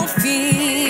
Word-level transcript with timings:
ao 0.00 0.08
fim. 0.08 0.89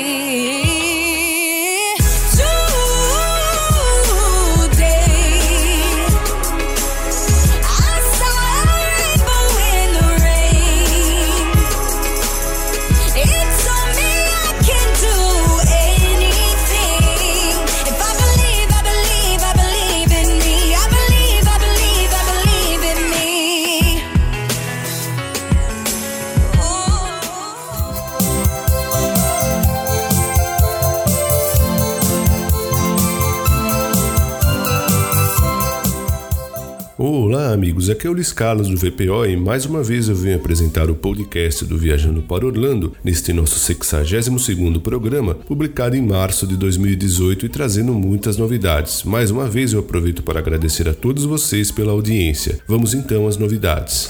Amigos. 37.61 37.91
Aqui 37.91 38.07
é 38.07 38.11
o 38.11 38.15
Luiz 38.15 38.33
Carlos 38.33 38.71
do 38.71 38.77
VPO 38.79 39.27
e 39.27 39.37
mais 39.37 39.67
uma 39.67 39.83
vez 39.83 40.09
eu 40.09 40.17
venho 40.17 40.37
apresentar 40.37 40.89
o 40.89 40.95
podcast 40.95 41.63
do 41.67 41.77
Viajando 41.77 42.23
para 42.23 42.47
Orlando 42.47 42.97
neste 43.05 43.35
nosso 43.35 43.61
62º 43.61 44.81
programa, 44.81 45.35
publicado 45.35 45.95
em 45.95 46.01
março 46.01 46.47
de 46.47 46.57
2018 46.57 47.45
e 47.45 47.49
trazendo 47.51 47.93
muitas 47.93 48.39
novidades. 48.39 49.03
Mais 49.03 49.31
uma 49.31 49.47
vez 49.47 49.75
eu 49.75 49.81
aproveito 49.81 50.23
para 50.23 50.39
agradecer 50.39 50.89
a 50.89 50.95
todos 50.95 51.27
vocês 51.27 51.71
pela 51.71 51.93
audiência. 51.93 52.61
Vamos 52.67 52.95
então 52.95 53.29
às 53.29 53.37
novidades. 53.37 54.09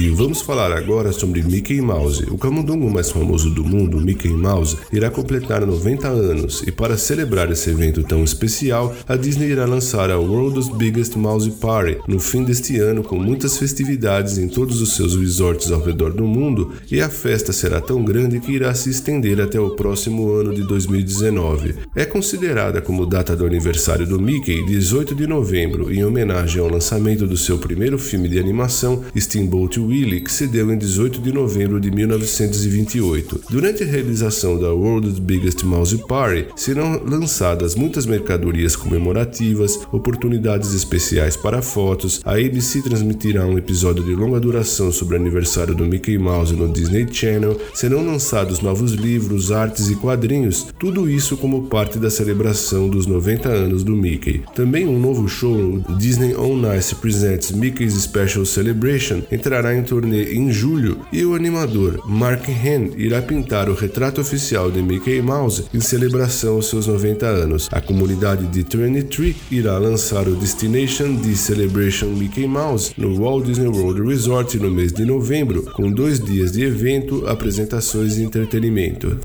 E 0.00 0.10
vamos 0.10 0.42
falar 0.42 0.72
agora 0.72 1.12
sobre 1.12 1.40
Mickey 1.40 1.80
Mouse. 1.80 2.24
O 2.28 2.36
camundongo 2.36 2.90
mais 2.90 3.12
famoso 3.12 3.48
do 3.48 3.64
mundo, 3.64 4.00
Mickey 4.00 4.28
Mouse, 4.28 4.76
irá 4.92 5.08
completar 5.08 5.64
90 5.64 6.08
anos 6.08 6.64
e 6.66 6.72
para 6.72 6.98
celebrar 6.98 7.48
esse 7.52 7.70
evento 7.70 8.02
tão 8.02 8.24
especial, 8.24 8.92
a 9.06 9.14
Disney 9.14 9.50
irá 9.50 9.66
lançar 9.66 10.10
a 10.10 10.18
World's 10.18 10.68
Biggest 10.68 11.14
Mouse 11.16 11.48
Party 11.48 11.98
no 12.08 12.18
fim 12.18 12.42
deste 12.42 12.76
ano 12.80 13.04
com 13.04 13.16
muitas 13.20 13.56
festividades 13.56 14.36
em 14.36 14.48
todos 14.48 14.82
os 14.82 14.94
seus 14.96 15.14
resorts 15.14 15.70
ao 15.70 15.80
redor 15.80 16.12
do 16.12 16.24
mundo 16.24 16.72
e 16.90 17.00
a 17.00 17.08
festa 17.08 17.52
será 17.52 17.80
tão 17.80 18.04
grande 18.04 18.40
que 18.40 18.50
irá 18.50 18.74
se 18.74 18.90
estender 18.90 19.40
até 19.40 19.60
o 19.60 19.76
próximo 19.76 20.32
ano 20.32 20.52
de 20.52 20.66
2019. 20.66 21.76
É 21.94 22.04
considerada 22.04 22.82
como 22.82 23.06
data 23.06 23.36
do 23.36 23.46
aniversário 23.46 24.06
do 24.06 24.20
Mickey 24.20 24.66
18 24.66 25.14
de 25.14 25.28
novembro 25.28 25.92
em 25.92 26.04
homenagem 26.04 26.60
ao 26.60 26.68
lançamento 26.68 27.28
do 27.28 27.36
seu 27.36 27.58
primeiro 27.58 27.96
filme 27.96 28.28
de 28.28 28.40
animação 28.40 29.04
Steamboat 29.16 29.83
Willie, 29.86 30.20
que 30.20 30.32
se 30.32 30.46
deu 30.46 30.72
em 30.72 30.78
18 30.78 31.20
de 31.20 31.32
novembro 31.32 31.80
de 31.80 31.90
1928. 31.90 33.42
Durante 33.50 33.82
a 33.82 33.86
realização 33.86 34.58
da 34.58 34.72
World's 34.72 35.18
Biggest 35.18 35.64
Mouse 35.64 35.96
Party, 36.06 36.46
serão 36.56 37.02
lançadas 37.04 37.74
muitas 37.74 38.06
mercadorias 38.06 38.76
comemorativas, 38.76 39.78
oportunidades 39.92 40.74
especiais 40.74 41.36
para 41.36 41.62
fotos, 41.62 42.20
a 42.24 42.32
ABC 42.32 42.82
transmitirá 42.82 43.46
um 43.46 43.56
episódio 43.56 44.04
de 44.04 44.14
longa 44.14 44.40
duração 44.40 44.92
sobre 44.92 45.16
o 45.16 45.20
aniversário 45.20 45.74
do 45.74 45.84
Mickey 45.84 46.18
Mouse 46.18 46.54
no 46.54 46.68
Disney 46.68 47.06
Channel, 47.10 47.58
serão 47.72 48.04
lançados 48.04 48.60
novos 48.60 48.92
livros, 48.92 49.52
artes 49.52 49.88
e 49.88 49.96
quadrinhos, 49.96 50.66
tudo 50.78 51.08
isso 51.08 51.36
como 51.36 51.68
parte 51.68 51.98
da 51.98 52.10
celebração 52.10 52.88
dos 52.88 53.06
90 53.06 53.48
anos 53.48 53.84
do 53.84 53.94
Mickey. 53.94 54.42
Também 54.54 54.86
um 54.86 54.98
novo 54.98 55.28
show, 55.28 55.82
Disney 55.98 56.34
On 56.34 56.62
Ice 56.74 56.94
Presents 56.94 57.52
Mickey's 57.52 57.94
Special 57.94 58.44
Celebration, 58.44 59.22
entrará 59.30 59.63
em 59.72 59.84
turnê 59.84 60.34
em 60.34 60.50
julho 60.50 61.06
e 61.12 61.24
o 61.24 61.36
animador 61.36 62.02
Mark 62.08 62.48
Hen 62.48 62.90
irá 62.96 63.22
pintar 63.22 63.68
o 63.68 63.74
retrato 63.74 64.20
oficial 64.20 64.68
de 64.68 64.82
Mickey 64.82 65.22
Mouse 65.22 65.66
em 65.72 65.80
celebração 65.80 66.56
aos 66.56 66.66
seus 66.68 66.88
90 66.88 67.24
anos. 67.24 67.68
A 67.70 67.80
comunidade 67.80 68.46
de 68.48 68.62
23 68.62 69.36
irá 69.50 69.78
lançar 69.78 70.26
o 70.26 70.34
Destination 70.34 71.14
D 71.14 71.36
Celebration 71.36 72.08
Mickey 72.08 72.48
Mouse 72.48 72.92
no 72.98 73.16
Walt 73.16 73.46
Disney 73.46 73.68
World 73.68 74.02
Resort 74.02 74.58
no 74.58 74.70
mês 74.70 74.92
de 74.92 75.04
novembro, 75.04 75.62
com 75.72 75.90
dois 75.90 76.18
dias 76.18 76.52
de 76.52 76.64
evento, 76.64 77.26
apresentações 77.28 78.16
e 78.16 78.22
entretenimento. 78.24 79.18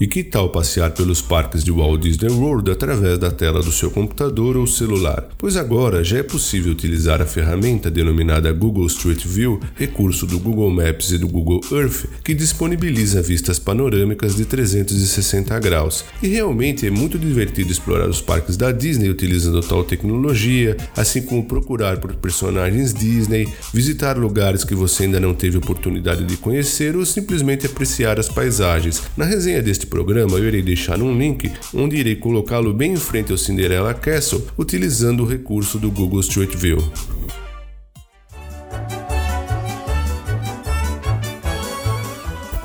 E 0.00 0.06
que 0.06 0.24
tal 0.24 0.48
passear 0.48 0.92
pelos 0.92 1.20
parques 1.20 1.62
de 1.62 1.70
Walt 1.70 2.00
Disney 2.00 2.30
World 2.30 2.70
através 2.70 3.18
da 3.18 3.30
tela 3.30 3.62
do 3.62 3.70
seu 3.70 3.90
computador 3.90 4.56
ou 4.56 4.66
celular? 4.66 5.28
Pois 5.36 5.58
agora 5.58 6.02
já 6.02 6.16
é 6.16 6.22
possível 6.22 6.72
utilizar 6.72 7.20
a 7.20 7.26
ferramenta 7.26 7.90
denominada 7.90 8.50
Google 8.50 8.86
Street 8.86 9.22
View, 9.26 9.60
recurso 9.74 10.26
do 10.26 10.38
Google 10.38 10.70
Maps 10.70 11.10
e 11.10 11.18
do 11.18 11.28
Google 11.28 11.60
Earth, 11.70 12.06
que 12.24 12.32
disponibiliza 12.32 13.20
vistas 13.20 13.58
panorâmicas 13.58 14.34
de 14.34 14.46
360 14.46 15.58
graus. 15.58 16.02
E 16.22 16.28
realmente 16.28 16.86
é 16.86 16.90
muito 16.90 17.18
divertido 17.18 17.70
explorar 17.70 18.08
os 18.08 18.22
parques 18.22 18.56
da 18.56 18.72
Disney 18.72 19.10
utilizando 19.10 19.60
tal 19.60 19.84
tecnologia, 19.84 20.78
assim 20.96 21.20
como 21.20 21.44
procurar 21.44 21.98
por 21.98 22.14
personagens 22.14 22.94
Disney, 22.94 23.46
visitar 23.74 24.16
lugares 24.16 24.64
que 24.64 24.74
você 24.74 25.04
ainda 25.04 25.20
não 25.20 25.34
teve 25.34 25.58
oportunidade 25.58 26.24
de 26.24 26.38
conhecer 26.38 26.96
ou 26.96 27.04
simplesmente 27.04 27.66
apreciar 27.66 28.18
as 28.18 28.30
paisagens. 28.30 29.02
Na 29.14 29.26
resenha 29.26 29.60
deste 29.60 29.89
programa 29.90 30.38
eu 30.38 30.46
irei 30.46 30.62
deixar 30.62 31.02
um 31.02 31.18
link 31.18 31.50
onde 31.74 31.96
irei 31.96 32.14
colocá-lo 32.14 32.72
bem 32.72 32.92
em 32.92 32.96
frente 32.96 33.32
ao 33.32 33.36
Cinderella 33.36 33.92
Castle 33.92 34.46
utilizando 34.56 35.24
o 35.24 35.26
recurso 35.26 35.78
do 35.78 35.90
Google 35.90 36.20
Street 36.20 36.54
View. 36.54 36.78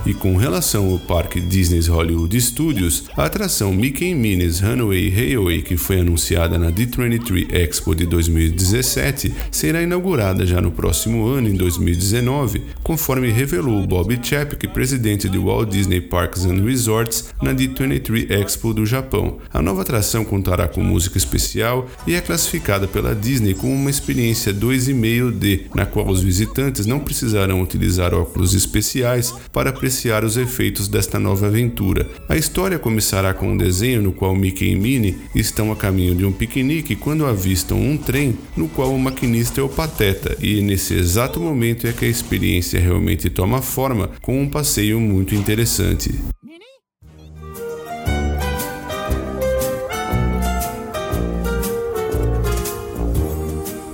E 0.06 0.14
com 0.14 0.38
relação 0.38 0.92
ao 0.92 1.00
parque 1.00 1.42
Disney's 1.42 1.88
Hollywood 1.88 2.40
Studios, 2.40 3.06
a 3.18 3.26
atração 3.26 3.74
Mickey 3.74 4.14
Minnie's 4.14 4.60
Runaway 4.60 5.10
Railway, 5.10 5.64
que 5.64 5.78
foi 5.78 6.02
anunciada 6.02 6.60
na 6.60 6.72
D23 6.72 7.52
Expo 7.52 7.96
de 7.96 8.06
2017, 8.06 9.34
será 9.50 9.82
inaugurada 9.82 10.46
já 10.46 10.62
no 10.62 10.72
próximo 10.72 11.26
ano, 11.26 11.50
em 11.50 11.56
2019, 11.56 12.62
conforme 12.84 13.32
revelou 13.32 13.82
Bob 13.88 14.20
Chapek, 14.22 14.68
presidente 14.68 15.28
de 15.28 15.40
Walt 15.40 15.70
Disney 15.70 16.02
Parks 16.02 16.46
and 16.46 16.64
Resorts, 16.64 17.34
na 17.42 17.52
D23 17.52 18.30
Expo 18.30 18.76
do 18.76 18.86
Japão. 18.86 19.40
A 19.52 19.60
nova 19.60 19.82
atração 19.82 20.24
contará 20.24 20.68
com 20.68 20.84
música 20.84 21.18
especial 21.18 21.90
e 22.06 22.14
é 22.14 22.22
classificada 22.22 22.88
pela 22.88 23.16
Disney 23.16 23.56
como 23.56 23.74
uma 23.74 23.90
experiência 23.90 24.54
2,5D, 24.54 25.62
na 25.74 25.88
qual 25.88 26.08
os 26.08 26.22
visitantes 26.22 26.86
não 26.86 27.00
precisarão 27.00 27.60
utilizar 27.60 28.14
óculos 28.14 28.54
especiais 28.54 29.34
para 29.52 29.72
apreciar 29.72 29.95
os 30.26 30.38
efeitos 30.38 30.88
desta 30.88 31.20
nova 31.20 31.48
aventura. 31.48 32.08
A 32.28 32.36
história 32.36 32.78
começará 32.78 33.34
com 33.34 33.52
um 33.52 33.58
desenho 33.58 34.02
no 34.02 34.12
qual 34.12 34.36
Mickey 34.36 34.72
e 34.72 34.76
Minnie 34.76 35.18
estão 35.34 35.72
a 35.72 35.76
caminho 35.76 36.16
de 36.16 36.26
um 36.26 36.32
piquenique 36.32 36.96
quando 36.96 37.26
avistam 37.26 37.80
um 37.80 37.98
trem 37.98 38.38
no 38.56 38.68
qual 38.68 38.94
o 38.94 39.00
maquinista 39.00 39.62
é 39.62 39.64
o 39.64 39.70
Pateta, 39.70 40.36
e 40.42 40.62
nesse 40.62 40.94
exato 40.94 41.40
momento 41.40 41.88
é 41.88 41.94
que 41.94 42.06
a 42.06 42.10
experiência 42.10 42.80
realmente 42.80 43.30
toma 43.30 43.62
forma 43.62 44.10
com 44.22 44.42
um 44.42 44.50
passeio 44.50 45.00
muito 45.00 45.34
interessante. 45.34 46.14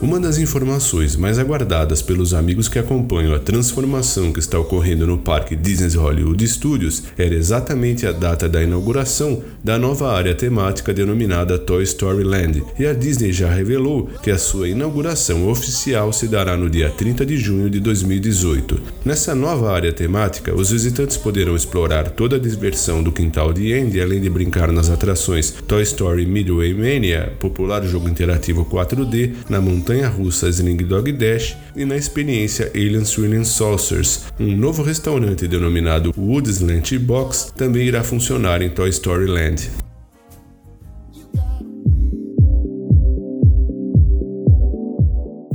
Uma 0.02 0.20
das 0.20 0.40
informações 0.40 1.16
mais 1.16 1.38
aguardadas 1.38 2.02
pelos 2.02 2.34
amigos 2.34 2.68
que 2.68 2.80
acompanham 2.80 3.36
a 3.36 3.40
transformação 3.40 4.34
que 4.34 4.40
está 4.40 4.58
ocorrendo 4.58 5.06
no 5.06 5.20
parque 5.20 5.56
Disney's 5.56 5.94
Hollywood 5.94 6.48
Studios 6.48 7.04
era 7.16 7.36
exatamente 7.36 8.08
a 8.08 8.12
data 8.12 8.50
da 8.50 8.64
inauguração 8.64 9.44
da 9.64 9.78
nova 9.78 10.12
área 10.12 10.34
temática 10.34 10.92
denominada 10.92 11.60
Toy 11.60 11.84
Story 11.84 12.24
Land, 12.24 12.64
e 12.80 12.88
a 12.88 12.94
Disney 12.94 13.32
já 13.32 13.54
revelou 13.54 14.10
que 14.24 14.32
a 14.32 14.40
sua 14.40 14.68
inauguração 14.68 15.48
oficial 15.48 16.12
se 16.12 16.28
dará 16.28 16.58
no 16.58 16.68
dia 16.68 16.90
30 16.90 17.24
de 17.24 17.38
junho 17.38 17.70
de 17.70 17.80
2018. 17.80 18.82
Nessa 19.06 19.36
nova 19.36 19.72
área 19.72 19.94
temática, 19.94 20.52
os 20.56 20.72
visitantes 20.72 21.16
poderão 21.16 21.56
explorar 21.56 22.10
toda 22.10 22.38
a 22.38 22.40
diversão 22.40 23.04
do 23.04 23.12
quintal 23.12 23.54
de 23.54 23.72
Andy, 23.72 24.02
além 24.02 24.20
de 24.20 24.32
brincar 24.32 24.72
nas 24.72 24.90
atrações 24.90 25.54
Toy 25.68 25.84
Story 25.84 26.26
Midway 26.26 26.74
Mania, 26.74 27.34
popular 27.40 27.86
jogo 27.86 28.10
interativo 28.10 28.66
4D, 28.66 29.34
na 29.48 29.62
montanha 29.62 29.91
montanha-russa 29.92 30.50
Sling 30.50 30.78
Dog 30.78 31.12
Dash 31.12 31.58
e 31.76 31.84
na 31.84 31.98
experiência 31.98 32.72
Alien 32.74 33.04
Swirling 33.04 33.44
Saucers. 33.44 34.26
Um 34.40 34.56
novo 34.56 34.84
restaurante 34.84 35.48
denominado 35.48 36.14
Woods 36.18 36.62
Lunch 36.62 36.98
Box 36.98 37.52
também 37.56 37.88
irá 37.88 38.04
funcionar 38.04 38.62
em 38.62 38.70
Toy 38.70 38.90
Story 38.90 39.28
Land. 39.28 39.91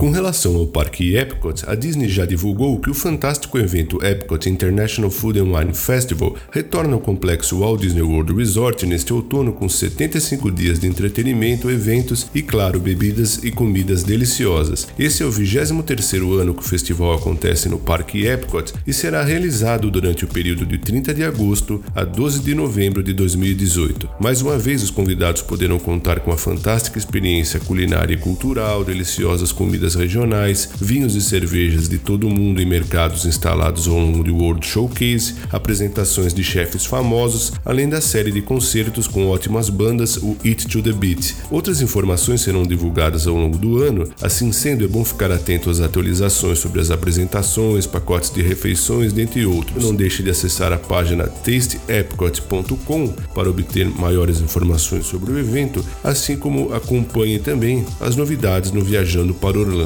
Com 0.07 0.13
relação 0.13 0.55
ao 0.55 0.69
parque 0.69 1.17
Epcot, 1.17 1.65
a 1.67 1.75
Disney 1.75 2.09
já 2.09 2.25
divulgou 2.25 2.79
que 2.79 2.89
o 2.89 2.95
fantástico 2.95 3.59
evento 3.59 3.99
Epcot 4.07 4.49
International 4.49 5.11
Food 5.11 5.41
and 5.41 5.53
Wine 5.53 5.75
Festival 5.75 6.37
retorna 6.53 6.95
ao 6.95 7.01
complexo 7.01 7.59
Walt 7.59 7.81
Disney 7.81 8.03
World 8.03 8.33
Resort 8.33 8.87
neste 8.87 9.13
outono 9.13 9.53
com 9.53 9.69
75 9.69 10.49
dias 10.53 10.79
de 10.79 10.87
entretenimento, 10.87 11.69
eventos 11.69 12.29
e, 12.33 12.41
claro, 12.41 12.79
bebidas 12.79 13.43
e 13.43 13.51
comidas 13.51 14.05
deliciosas. 14.05 14.87
Esse 14.97 15.25
é 15.25 15.27
o 15.27 15.33
23º 15.33 16.39
ano 16.39 16.55
que 16.55 16.63
o 16.63 16.69
festival 16.69 17.15
acontece 17.15 17.69
no 17.69 17.81
Parque 17.81 18.29
Epcot 18.29 18.75
e 18.87 18.93
será 18.93 19.25
realizado 19.25 19.91
durante 19.91 20.25
o 20.25 20.29
período 20.29 20.65
de 20.65 20.79
30 20.79 21.13
de 21.13 21.25
agosto 21.25 21.83
a 21.97 22.05
12 22.05 22.45
de 22.45 22.55
novembro 22.55 23.03
de 23.03 23.13
2018. 23.13 24.09
Mais 24.21 24.41
uma 24.41 24.57
vez, 24.57 24.85
os 24.85 24.91
convidados 24.93 25.43
poderão 25.43 25.81
contar 25.81 26.21
com 26.21 26.31
a 26.31 26.39
fantástica 26.39 26.97
experiência 26.97 27.59
culinária 27.59 28.15
e 28.15 28.19
cultural, 28.19 28.85
deliciosas 28.85 29.51
comidas 29.51 29.96
regionais, 29.97 30.69
vinhos 30.81 31.15
e 31.15 31.21
cervejas 31.21 31.89
de 31.89 31.99
todo 31.99 32.27
o 32.27 32.31
mundo 32.31 32.61
em 32.61 32.67
mercados 32.67 33.25
instalados 33.25 33.89
ao 33.89 33.99
longo 33.99 34.23
do 34.23 34.37
World 34.37 34.67
Showcase, 34.67 35.35
apresentações 35.51 36.33
de 36.33 36.45
chefes 36.45 36.85
famosos, 36.85 37.53
além 37.65 37.89
da 37.89 38.01
série 38.01 38.31
de 38.31 38.43
concertos 38.43 39.07
com 39.07 39.29
ótimas 39.29 39.69
bandas, 39.69 40.17
o 40.17 40.37
Eat 40.45 40.67
to 40.69 40.83
the 40.83 40.93
Beat. 40.93 41.35
Outras 41.51 41.81
informações 41.81 42.41
serão 42.41 42.65
divulgadas 42.65 43.27
ao 43.27 43.35
longo 43.35 43.59
do 43.59 43.83
ano, 43.83 44.09
assim 44.21 44.53
sendo 44.53 44.85
é 44.85 44.89
bom 44.89 45.05
ficar 45.05 45.31
atento 45.31 45.71
às 45.71 45.81
atualizações 45.81 46.59
sobre 46.59 46.81
as 46.81 46.91
apresentações, 46.91 47.87
pacotes 47.87 48.31
de 48.31 48.43
refeições, 48.43 49.13
dentre 49.13 49.47
outros. 49.47 49.85
Não 49.85 49.95
deixe 49.95 50.23
de 50.23 50.31
acessar 50.31 50.73
a 50.73 50.79
página 50.79 51.27
tasteepcot.com 51.27 53.09
para 53.35 53.51
obter 53.51 53.89
maiores 53.89 54.41
informações 54.41 55.07
sobre 55.07 55.33
o 55.33 55.39
evento, 55.39 55.85
assim 56.03 56.37
como 56.37 56.73
acompanhe 56.73 57.39
também 57.39 57.85
as 58.01 58.17
novidades 58.17 58.71
no 58.73 58.83
Viajando 58.83 59.35
para 59.35 59.59
Orlando. 59.59 59.86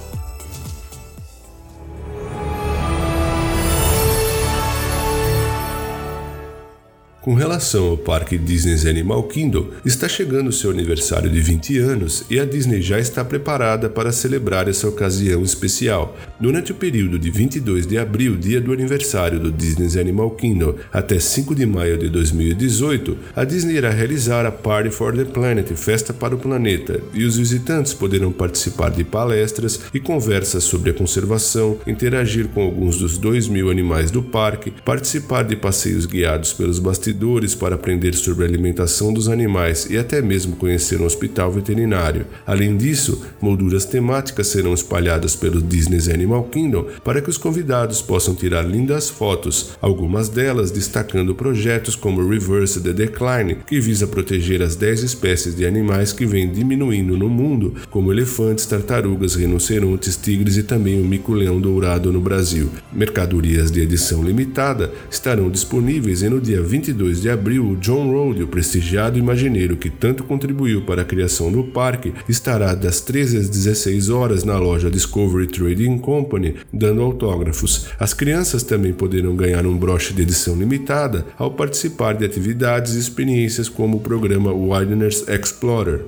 Com 7.21 7.35
relação 7.35 7.85
ao 7.85 7.97
parque 7.97 8.35
Disney's 8.35 8.83
Animal 8.87 9.21
Kingdom, 9.21 9.67
está 9.85 10.09
chegando 10.09 10.51
seu 10.51 10.71
aniversário 10.71 11.29
de 11.29 11.39
20 11.39 11.77
anos 11.77 12.23
e 12.31 12.39
a 12.39 12.45
Disney 12.45 12.81
já 12.81 12.99
está 12.99 13.23
preparada 13.23 13.87
para 13.87 14.11
celebrar 14.11 14.67
essa 14.67 14.87
ocasião 14.87 15.43
especial. 15.43 16.17
Durante 16.39 16.71
o 16.71 16.75
período 16.75 17.19
de 17.19 17.29
22 17.29 17.85
de 17.85 17.99
abril, 17.99 18.35
dia 18.35 18.59
do 18.59 18.73
aniversário 18.73 19.39
do 19.39 19.51
Disney's 19.51 19.97
Animal 19.97 20.31
Kingdom, 20.31 20.73
até 20.91 21.19
5 21.19 21.53
de 21.53 21.63
maio 21.63 21.95
de 21.95 22.09
2018, 22.09 23.15
a 23.35 23.43
Disney 23.43 23.75
irá 23.75 23.91
realizar 23.91 24.43
a 24.47 24.51
Party 24.51 24.89
for 24.89 25.15
the 25.15 25.25
Planet, 25.25 25.71
Festa 25.75 26.11
para 26.11 26.33
o 26.33 26.39
Planeta, 26.39 27.01
e 27.13 27.23
os 27.23 27.37
visitantes 27.37 27.93
poderão 27.93 28.31
participar 28.31 28.89
de 28.89 29.03
palestras 29.03 29.79
e 29.93 29.99
conversas 29.99 30.63
sobre 30.63 30.89
a 30.89 30.93
conservação, 30.95 31.77
interagir 31.85 32.47
com 32.47 32.63
alguns 32.63 32.97
dos 32.97 33.19
2 33.19 33.47
mil 33.47 33.69
animais 33.69 34.09
do 34.09 34.23
parque, 34.23 34.73
participar 34.83 35.43
de 35.43 35.55
passeios 35.55 36.07
guiados 36.07 36.51
pelos 36.51 36.79
bastidores 36.79 37.11
bastidores 37.21 37.53
para 37.53 37.75
aprender 37.75 38.15
sobre 38.15 38.43
a 38.43 38.47
alimentação 38.47 39.13
dos 39.13 39.29
animais 39.29 39.87
e 39.89 39.97
até 39.97 40.21
mesmo 40.21 40.55
conhecer 40.55 40.99
um 40.99 41.05
hospital 41.05 41.51
veterinário. 41.51 42.25
Além 42.45 42.75
disso, 42.75 43.23
molduras 43.39 43.85
temáticas 43.85 44.47
serão 44.47 44.73
espalhadas 44.73 45.35
pelo 45.35 45.61
Disney's 45.61 46.09
Animal 46.09 46.45
Kingdom 46.45 46.87
para 47.03 47.21
que 47.21 47.29
os 47.29 47.37
convidados 47.37 48.01
possam 48.01 48.33
tirar 48.33 48.63
lindas 48.63 49.09
fotos, 49.09 49.71
algumas 49.81 50.29
delas 50.29 50.71
destacando 50.71 51.35
projetos 51.35 51.95
como 51.95 52.27
Reverse 52.27 52.81
the 52.81 52.93
Decline, 52.93 53.57
que 53.67 53.79
visa 53.79 54.07
proteger 54.07 54.61
as 54.61 54.75
10 54.75 55.03
espécies 55.03 55.55
de 55.55 55.65
animais 55.65 56.11
que 56.11 56.25
vêm 56.25 56.51
diminuindo 56.51 57.17
no 57.17 57.29
mundo, 57.29 57.75
como 57.89 58.11
elefantes, 58.11 58.65
tartarugas, 58.65 59.35
rinocerontes, 59.35 60.15
tigres 60.15 60.57
e 60.57 60.63
também 60.63 60.99
o 60.99 61.05
mico-leão 61.05 61.61
dourado 61.61 62.11
no 62.11 62.19
Brasil. 62.19 62.69
Mercadorias 62.91 63.69
de 63.69 63.81
edição 63.81 64.23
limitada 64.23 64.91
estarão 65.09 65.49
disponíveis 65.49 66.21
e 66.23 66.29
no 66.29 66.41
dia 66.41 66.61
22 66.61 67.00
22 67.01 67.21
de 67.21 67.29
abril, 67.29 67.77
John 67.81 68.11
Rode, 68.11 68.43
o 68.43 68.47
prestigiado 68.47 69.17
imagineiro 69.17 69.75
que 69.75 69.89
tanto 69.89 70.23
contribuiu 70.23 70.83
para 70.83 71.01
a 71.01 71.05
criação 71.05 71.51
do 71.51 71.63
parque, 71.63 72.13
estará 72.29 72.75
das 72.75 73.01
13 73.01 73.37
às 73.37 73.49
16 73.49 74.09
horas 74.09 74.43
na 74.43 74.57
loja 74.57 74.91
Discovery 74.91 75.47
Trading 75.47 75.97
Company 75.97 76.55
dando 76.71 77.01
autógrafos. 77.01 77.87
As 77.99 78.13
crianças 78.13 78.61
também 78.61 78.93
poderão 78.93 79.35
ganhar 79.35 79.65
um 79.65 79.77
broche 79.77 80.13
de 80.13 80.21
edição 80.21 80.55
limitada 80.55 81.25
ao 81.37 81.51
participar 81.51 82.13
de 82.13 82.25
atividades 82.25 82.93
e 82.95 82.99
experiências 82.99 83.67
como 83.67 83.97
o 83.97 84.01
programa 84.01 84.53
Wilderness 84.53 85.25
Explorer. 85.27 86.01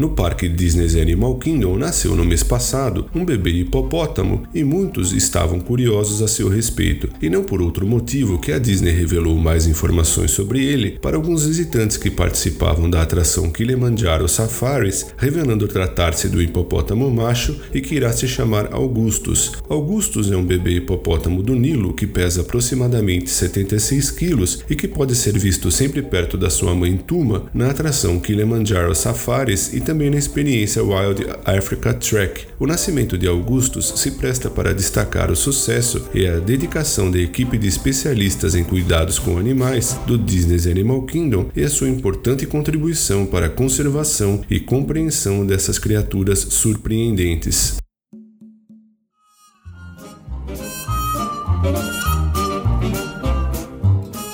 No 0.00 0.08
parque 0.08 0.48
Disney's 0.48 0.96
Animal 0.96 1.34
Kingdom 1.34 1.76
nasceu 1.76 2.16
no 2.16 2.24
mês 2.24 2.42
passado 2.42 3.04
um 3.14 3.22
bebê 3.22 3.50
hipopótamo 3.50 4.44
e 4.54 4.64
muitos 4.64 5.12
estavam 5.12 5.60
curiosos 5.60 6.22
a 6.22 6.26
seu 6.26 6.48
respeito, 6.48 7.06
e 7.20 7.28
não 7.28 7.44
por 7.44 7.60
outro 7.60 7.86
motivo 7.86 8.38
que 8.38 8.50
a 8.50 8.58
Disney 8.58 8.92
revelou 8.92 9.36
mais 9.36 9.66
informações 9.66 10.30
sobre 10.30 10.64
ele 10.64 10.98
para 11.02 11.18
alguns 11.18 11.44
visitantes 11.44 11.98
que 11.98 12.10
participavam 12.10 12.88
da 12.88 13.02
atração 13.02 13.50
Kilimanjaro 13.50 14.26
Safaris, 14.26 15.08
revelando 15.18 15.68
tratar-se 15.68 16.30
do 16.30 16.40
hipopótamo 16.40 17.10
macho 17.10 17.60
e 17.74 17.82
que 17.82 17.94
irá 17.94 18.10
se 18.10 18.26
chamar 18.26 18.72
Augustus. 18.72 19.52
Augustus 19.68 20.32
é 20.32 20.36
um 20.36 20.46
bebê 20.46 20.76
hipopótamo 20.76 21.42
do 21.42 21.54
Nilo 21.54 21.92
que 21.92 22.06
pesa 22.06 22.40
aproximadamente 22.40 23.28
76 23.28 24.10
quilos 24.12 24.64
e 24.70 24.74
que 24.74 24.88
pode 24.88 25.14
ser 25.14 25.38
visto 25.38 25.70
sempre 25.70 26.00
perto 26.00 26.38
da 26.38 26.48
sua 26.48 26.74
mãe 26.74 26.96
Tuma 26.96 27.50
na 27.52 27.68
atração 27.68 28.18
Kilimanjaro 28.18 28.94
Safaris 28.94 29.74
e 29.74 29.89
também 29.90 30.08
na 30.08 30.18
experiência 30.18 30.84
Wild 30.84 31.26
Africa 31.44 31.92
Trek. 31.92 32.46
O 32.60 32.66
nascimento 32.66 33.18
de 33.18 33.26
Augustus 33.26 33.92
se 33.96 34.12
presta 34.12 34.48
para 34.48 34.72
destacar 34.72 35.32
o 35.32 35.34
sucesso 35.34 36.08
e 36.14 36.28
a 36.28 36.38
dedicação 36.38 37.10
da 37.10 37.18
equipe 37.18 37.58
de 37.58 37.66
especialistas 37.66 38.54
em 38.54 38.62
cuidados 38.62 39.18
com 39.18 39.36
animais 39.36 39.98
do 40.06 40.16
Disney's 40.16 40.68
Animal 40.68 41.02
Kingdom 41.02 41.50
e 41.56 41.64
a 41.64 41.68
sua 41.68 41.88
importante 41.88 42.46
contribuição 42.46 43.26
para 43.26 43.46
a 43.46 43.50
conservação 43.50 44.42
e 44.48 44.60
compreensão 44.60 45.44
dessas 45.44 45.76
criaturas 45.76 46.38
surpreendentes. 46.38 47.80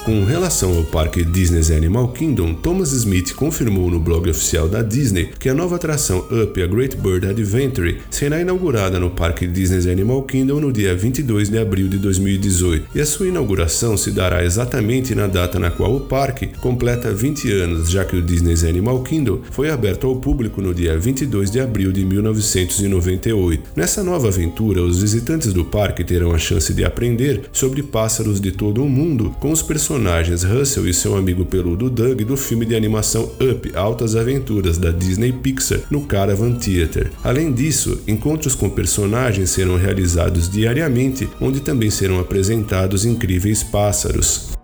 Com 0.07 0.25
relação 0.25 0.77
ao 0.77 0.85
parque 0.85 1.25
Disney's 1.25 1.69
Animal 1.69 2.07
Kingdom, 2.13 2.55
Thomas 2.55 2.93
Smith 2.93 3.35
confirmou 3.35 3.91
no 3.91 3.99
blog 3.99 4.31
oficial 4.31 4.69
da 4.69 4.81
Disney 4.81 5.31
que 5.37 5.49
a 5.49 5.55
nova 5.55 5.75
atração 5.75 6.19
Up 6.31 6.63
a 6.63 6.67
Great 6.69 6.97
Bird 6.97 7.27
Adventure 7.27 7.99
será 8.09 8.41
inaugurada 8.41 9.01
no 9.01 9.11
parque 9.11 9.49
Disney's 9.49 9.89
Animal 9.89 10.23
Kingdom 10.23 10.61
no 10.61 10.73
dia 10.73 10.95
22 10.95 11.49
de 11.49 11.59
abril 11.59 11.89
de 11.89 11.99
2018, 11.99 12.87
e 12.95 13.01
a 13.01 13.05
sua 13.05 13.27
inauguração 13.27 13.97
se 13.97 14.13
dará 14.13 14.45
exatamente 14.45 15.13
na 15.13 15.27
data 15.27 15.59
na 15.59 15.73
qual 15.73 15.97
o 15.97 16.03
parque 16.03 16.47
completa 16.61 17.13
20 17.13 17.51
anos, 17.51 17.91
já 17.91 18.05
que 18.05 18.15
o 18.15 18.23
Disney's 18.23 18.63
Animal 18.63 19.03
Kingdom 19.03 19.41
foi 19.51 19.71
aberto 19.71 20.07
ao 20.07 20.15
público 20.15 20.63
no 20.63 20.73
dia 20.73 20.97
22 20.97 21.51
de 21.51 21.59
abril 21.59 21.91
de 21.91 22.05
1998. 22.05 23.71
Nessa 23.75 24.05
nova 24.05 24.29
aventura, 24.29 24.83
os 24.83 25.03
visitantes 25.03 25.53
do 25.53 25.65
parque 25.65 26.05
terão 26.05 26.31
a 26.31 26.39
chance 26.39 26.73
de 26.73 26.85
aprender 26.85 27.43
sobre 27.51 27.83
pássaros 27.83 28.41
de 28.41 28.53
todo 28.53 28.85
o 28.85 28.89
mundo 28.89 29.35
com 29.41 29.51
os 29.51 29.63
personagens 29.63 29.96
personagens 29.97 30.43
Russell 30.45 30.87
e 30.87 30.93
seu 30.93 31.17
amigo 31.17 31.47
peludo 31.47 31.89
Doug 31.89 32.21
do 32.21 32.37
filme 32.37 32.67
de 32.67 32.77
animação 32.77 33.33
Up 33.41 33.73
Altas 33.75 34.15
Aventuras 34.15 34.77
da 34.77 34.91
Disney 34.91 35.33
Pixar 35.33 35.81
no 35.91 36.03
Caravan 36.03 36.53
Theater. 36.53 37.11
Além 37.25 37.51
disso, 37.51 38.03
encontros 38.07 38.55
com 38.55 38.69
personagens 38.69 39.49
serão 39.49 39.77
realizados 39.77 40.51
diariamente, 40.51 41.27
onde 41.41 41.61
também 41.61 41.91
serão 41.91 42.21
apresentados 42.21 43.07
incríveis 43.07 43.63
pássaros. 43.63 44.56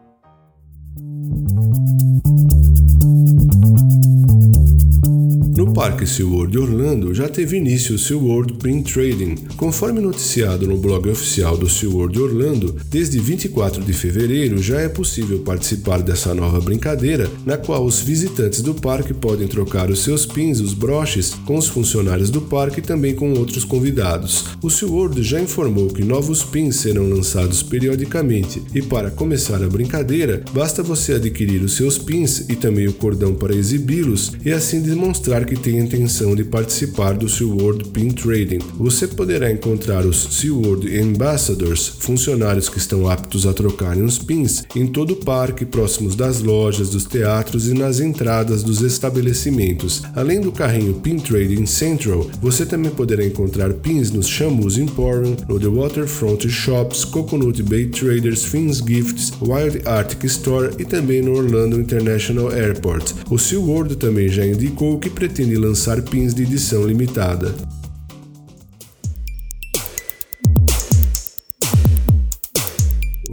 Parque 5.82 6.06
SeaWorld 6.06 6.56
Orlando 6.56 7.12
já 7.12 7.28
teve 7.28 7.56
início 7.56 7.96
o 7.96 7.98
SeaWorld 7.98 8.52
Print 8.52 8.92
Trading. 8.92 9.34
Conforme 9.56 10.00
noticiado 10.00 10.64
no 10.64 10.76
blog 10.76 11.08
oficial 11.08 11.56
do 11.56 11.68
SeaWorld 11.68 12.20
Orlando, 12.20 12.76
desde 12.86 13.18
24 13.18 13.82
de 13.82 13.92
fevereiro 13.92 14.62
já 14.62 14.80
é 14.80 14.88
possível 14.88 15.40
participar 15.40 16.00
dessa 16.00 16.32
nova 16.32 16.60
brincadeira, 16.60 17.28
na 17.44 17.56
qual 17.56 17.84
os 17.84 17.98
visitantes 17.98 18.62
do 18.62 18.74
parque 18.74 19.12
podem 19.12 19.48
trocar 19.48 19.90
os 19.90 20.04
seus 20.04 20.24
pins, 20.24 20.60
os 20.60 20.72
broches, 20.72 21.34
com 21.44 21.56
os 21.56 21.66
funcionários 21.66 22.30
do 22.30 22.42
parque 22.42 22.78
e 22.78 22.84
também 22.84 23.16
com 23.16 23.32
outros 23.32 23.64
convidados. 23.64 24.44
O 24.62 24.70
SeaWorld 24.70 25.20
já 25.24 25.40
informou 25.40 25.88
que 25.88 26.04
novos 26.04 26.44
pins 26.44 26.76
serão 26.76 27.08
lançados 27.08 27.60
periodicamente 27.60 28.62
e 28.72 28.80
para 28.80 29.10
começar 29.10 29.60
a 29.60 29.68
brincadeira, 29.68 30.44
basta 30.52 30.80
você 30.80 31.14
adquirir 31.14 31.60
os 31.60 31.74
seus 31.74 31.98
pins 31.98 32.48
e 32.48 32.54
também 32.54 32.86
o 32.86 32.92
cordão 32.92 33.34
para 33.34 33.52
exibi-los 33.52 34.30
e 34.44 34.52
assim 34.52 34.80
demonstrar 34.80 35.44
que 35.44 35.56
tem 35.56 35.71
tem 35.72 35.80
intenção 35.80 36.36
de 36.36 36.44
participar 36.44 37.14
do 37.14 37.26
SeaWorld 37.26 37.88
Pin 37.88 38.10
Trading. 38.10 38.58
Você 38.76 39.06
poderá 39.06 39.50
encontrar 39.50 40.04
os 40.04 40.22
SeaWorld 40.24 41.00
Ambassadors, 41.00 41.88
funcionários 41.98 42.68
que 42.68 42.76
estão 42.76 43.08
aptos 43.08 43.46
a 43.46 43.54
trocarem 43.54 44.02
os 44.02 44.18
pins, 44.18 44.64
em 44.76 44.86
todo 44.86 45.12
o 45.12 45.16
parque, 45.16 45.64
próximos 45.64 46.14
das 46.14 46.42
lojas, 46.42 46.90
dos 46.90 47.06
teatros 47.06 47.68
e 47.68 47.74
nas 47.74 48.00
entradas 48.00 48.62
dos 48.62 48.82
estabelecimentos. 48.82 50.02
Além 50.14 50.42
do 50.42 50.52
carrinho 50.52 50.94
Pin 50.94 51.16
Trading 51.16 51.64
Central, 51.64 52.30
você 52.42 52.66
também 52.66 52.90
poderá 52.90 53.24
encontrar 53.24 53.72
pins 53.72 54.10
nos 54.10 54.28
Shamus 54.28 54.76
Emporium, 54.76 55.36
no 55.48 55.58
The 55.58 55.68
Waterfront 55.68 56.50
Shops, 56.50 57.02
Coconut 57.06 57.62
Bay 57.62 57.86
Traders, 57.86 58.44
Fins 58.44 58.82
Gifts, 58.86 59.32
Wild 59.40 59.80
Arctic 59.88 60.24
Store 60.24 60.70
e 60.78 60.84
também 60.84 61.22
no 61.22 61.34
Orlando 61.34 61.80
International 61.80 62.50
Airport. 62.50 63.14
O 63.30 63.38
SeaWorld 63.38 63.96
também 63.96 64.28
já 64.28 64.44
indicou 64.44 64.98
que 64.98 65.08
pretende 65.08 65.61
lançar 65.62 66.02
pins 66.02 66.34
de 66.34 66.42
edição 66.42 66.84
limitada. 66.84 67.54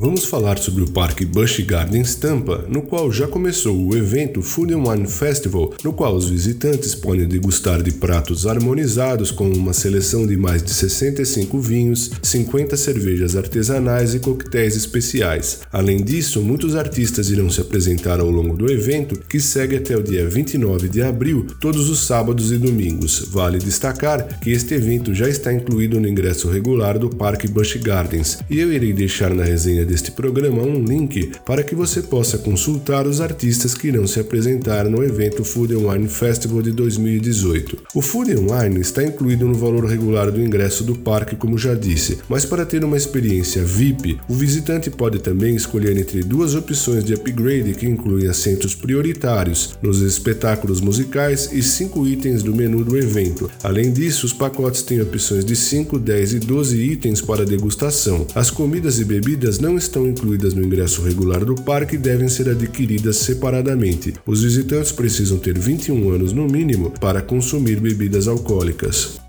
Vamos 0.09 0.25
falar 0.25 0.57
sobre 0.57 0.81
o 0.81 0.89
Parque 0.89 1.23
Busch 1.23 1.59
Gardens 1.59 2.15
Tampa, 2.15 2.65
no 2.67 2.81
qual 2.81 3.11
já 3.11 3.27
começou 3.27 3.79
o 3.79 3.95
evento 3.95 4.41
Food 4.41 4.73
and 4.73 4.81
Wine 4.83 5.07
Festival, 5.07 5.75
no 5.83 5.93
qual 5.93 6.15
os 6.15 6.27
visitantes 6.27 6.95
podem 6.95 7.27
degustar 7.27 7.83
de 7.83 7.91
pratos 7.91 8.47
harmonizados 8.47 9.29
com 9.29 9.47
uma 9.47 9.71
seleção 9.71 10.25
de 10.25 10.35
mais 10.35 10.63
de 10.63 10.71
65 10.71 11.59
vinhos, 11.59 12.09
50 12.23 12.75
cervejas 12.75 13.35
artesanais 13.35 14.15
e 14.15 14.19
coquetéis 14.19 14.75
especiais. 14.75 15.59
Além 15.71 16.03
disso, 16.03 16.41
muitos 16.41 16.75
artistas 16.75 17.29
irão 17.29 17.47
se 17.47 17.61
apresentar 17.61 18.19
ao 18.19 18.31
longo 18.31 18.57
do 18.57 18.71
evento, 18.71 19.15
que 19.29 19.39
segue 19.39 19.75
até 19.75 19.95
o 19.95 20.01
dia 20.01 20.27
29 20.27 20.89
de 20.89 21.03
abril, 21.03 21.45
todos 21.61 21.87
os 21.87 21.99
sábados 21.99 22.51
e 22.51 22.57
domingos. 22.57 23.27
Vale 23.31 23.59
destacar 23.59 24.39
que 24.39 24.49
este 24.49 24.73
evento 24.73 25.13
já 25.13 25.29
está 25.29 25.53
incluído 25.53 25.99
no 25.99 26.07
ingresso 26.07 26.49
regular 26.49 26.97
do 26.97 27.11
Parque 27.11 27.47
Busch 27.47 27.75
Gardens, 27.75 28.39
e 28.49 28.59
eu 28.59 28.73
irei 28.73 28.91
deixar 28.91 29.35
na 29.35 29.43
resenha 29.43 29.85
deste 29.99 30.11
programa 30.11 30.63
um 30.63 30.81
link 30.81 31.31
para 31.45 31.61
que 31.61 31.75
você 31.75 32.01
possa 32.01 32.37
consultar 32.37 33.05
os 33.05 33.19
artistas 33.19 33.75
que 33.75 33.89
irão 33.89 34.07
se 34.07 34.17
apresentar 34.17 34.85
no 34.85 35.03
evento 35.03 35.43
Food 35.43 35.75
Wine 35.75 36.07
Festival 36.07 36.61
de 36.61 36.71
2018. 36.71 37.77
O 37.93 38.01
Food 38.01 38.33
Wine 38.35 38.79
está 38.79 39.03
incluído 39.03 39.45
no 39.45 39.53
valor 39.53 39.85
regular 39.85 40.31
do 40.31 40.41
ingresso 40.41 40.85
do 40.85 40.95
parque, 40.95 41.35
como 41.35 41.57
já 41.57 41.75
disse, 41.75 42.19
mas 42.29 42.45
para 42.45 42.65
ter 42.65 42.83
uma 42.85 42.95
experiência 42.95 43.61
VIP, 43.61 44.17
o 44.29 44.33
visitante 44.33 44.89
pode 44.89 45.19
também 45.19 45.53
escolher 45.53 45.97
entre 45.97 46.23
duas 46.23 46.55
opções 46.55 47.03
de 47.03 47.13
upgrade 47.13 47.73
que 47.73 47.85
incluem 47.85 48.27
assentos 48.27 48.73
prioritários 48.73 49.77
nos 49.81 50.01
espetáculos 50.01 50.79
musicais 50.79 51.49
e 51.51 51.61
cinco 51.61 52.07
itens 52.07 52.41
do 52.41 52.55
menu 52.55 52.85
do 52.85 52.97
evento. 52.97 53.51
Além 53.61 53.91
disso, 53.91 54.25
os 54.25 54.31
pacotes 54.31 54.81
têm 54.81 55.01
opções 55.01 55.43
de 55.43 55.55
5, 55.55 55.99
10 55.99 56.33
e 56.33 56.39
12 56.39 56.81
itens 56.81 57.19
para 57.19 57.45
degustação. 57.45 58.25
As 58.33 58.49
comidas 58.49 58.99
e 58.99 59.03
bebidas 59.03 59.59
não 59.59 59.77
estão 59.77 59.88
incluídas 59.97 60.53
no 60.53 60.63
ingresso 60.63 61.01
regular 61.01 61.45
do 61.45 61.55
parque 61.55 61.97
devem 61.97 62.27
ser 62.27 62.49
adquiridas 62.49 63.17
separadamente. 63.17 64.13
Os 64.25 64.43
visitantes 64.43 64.91
precisam 64.91 65.37
ter 65.37 65.57
21 65.57 66.09
anos 66.11 66.33
no 66.33 66.47
mínimo 66.47 66.91
para 66.99 67.21
consumir 67.21 67.79
bebidas 67.79 68.27
alcoólicas. 68.27 69.28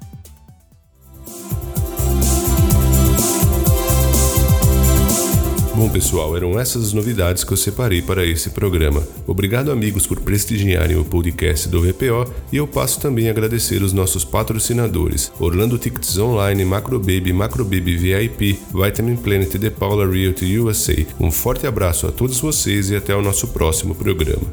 Bom, 5.81 5.89
pessoal, 5.89 6.37
eram 6.37 6.61
essas 6.61 6.85
as 6.85 6.93
novidades 6.93 7.43
que 7.43 7.55
eu 7.55 7.57
separei 7.57 8.03
para 8.03 8.23
esse 8.23 8.51
programa. 8.51 9.03
Obrigado, 9.27 9.73
amigos, 9.73 10.07
por 10.07 10.21
prestigiarem 10.21 10.99
o 10.99 11.07
podcast 11.07 11.67
do 11.71 11.81
VPO 11.81 12.31
e 12.53 12.59
eu 12.59 12.69
passo 12.69 13.01
também 13.01 13.29
a 13.29 13.31
agradecer 13.31 13.83
os 13.83 13.95
nossos 13.95 14.23
patrocinadores: 14.23 15.33
Orlando 15.41 15.79
Tickets 15.79 16.19
Online, 16.19 16.67
Macrobaby, 16.67 17.33
Macrobaby 17.33 17.97
VIP, 17.97 18.59
Vitamin 18.75 19.17
Planet 19.17 19.53
The 19.53 19.71
Paula 19.71 20.07
Realty 20.07 20.59
USA. 20.59 21.07
Um 21.19 21.31
forte 21.31 21.67
abraço 21.67 22.07
a 22.07 22.13
todos 22.13 22.41
vocês 22.41 22.91
e 22.91 22.97
até 22.97 23.17
o 23.17 23.23
nosso 23.23 23.49
próximo 23.49 23.95
programa. 23.95 24.53